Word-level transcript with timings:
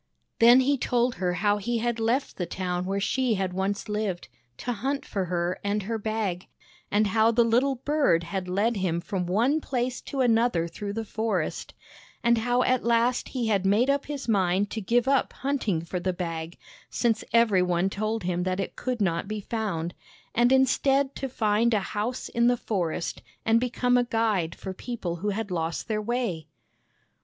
"Then 0.39 0.61
he 0.61 0.79
told 0.79 1.13
her 1.21 1.33
how 1.45 1.57
he 1.57 1.77
had 1.77 1.99
left 1.99 2.37
the 2.37 2.47
town 2.47 2.85
where 2.85 2.99
she 2.99 3.35
had 3.35 3.53
once 3.53 3.87
lived, 3.87 4.29
to 4.57 4.73
hunt 4.73 5.05
for 5.05 5.25
her 5.25 5.59
and 5.63 5.83
her 5.83 5.99
Bag, 5.99 6.47
and 6.89 7.05
how 7.05 7.29
the 7.29 7.43
little 7.43 7.75
bird 7.75 8.23
had 8.23 8.47
led 8.47 8.77
him 8.77 8.99
from 8.99 9.27
one 9.27 9.61
place 9.61 10.01
to 10.01 10.21
another 10.21 10.67
through 10.67 10.93
the 10.93 11.05
forest, 11.05 11.75
and 12.23 12.39
how 12.39 12.63
at 12.63 12.83
last 12.83 13.29
he 13.29 13.45
had 13.49 13.63
made 13.63 13.91
up 13.91 14.07
his 14.07 14.27
mind 14.27 14.71
to 14.71 14.81
give 14.81 15.07
up 15.07 15.33
hunting 15.33 15.83
for 15.85 15.99
the 15.99 16.13
Bag, 16.13 16.57
since 16.89 17.23
every 17.31 17.61
one 17.61 17.87
told 17.87 18.23
him 18.23 18.41
that 18.41 18.59
it 18.59 18.75
could 18.75 19.01
not 19.01 19.27
be 19.27 19.39
found, 19.41 19.93
and 20.33 20.51
instead 20.51 21.13
to 21.15 21.29
find 21.29 21.75
a 21.75 21.79
house 21.93 22.27
in 22.27 22.47
the 22.47 22.57
forest 22.57 23.21
and 23.45 23.59
become 23.59 23.97
a 23.99 24.03
guide 24.03 24.55
for 24.55 24.73
people 24.73 25.17
who 25.17 25.29
had 25.29 25.51
lost 25.51 25.87
their 25.87 26.01
way. 26.01 26.47